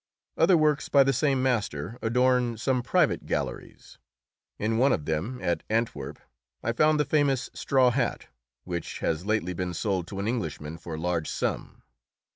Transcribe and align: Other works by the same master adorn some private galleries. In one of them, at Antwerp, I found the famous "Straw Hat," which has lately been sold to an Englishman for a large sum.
Other 0.35 0.57
works 0.57 0.89
by 0.89 1.03
the 1.03 1.13
same 1.13 1.43
master 1.43 1.99
adorn 2.01 2.57
some 2.57 2.81
private 2.81 3.27
galleries. 3.27 3.99
In 4.57 4.79
one 4.79 4.91
of 4.91 5.05
them, 5.05 5.39
at 5.43 5.61
Antwerp, 5.69 6.17
I 6.63 6.71
found 6.71 6.99
the 6.99 7.05
famous 7.05 7.51
"Straw 7.53 7.91
Hat," 7.91 8.25
which 8.63 8.97
has 9.01 9.27
lately 9.27 9.53
been 9.53 9.75
sold 9.75 10.07
to 10.07 10.17
an 10.19 10.27
Englishman 10.27 10.79
for 10.79 10.95
a 10.95 10.99
large 10.99 11.29
sum. 11.29 11.83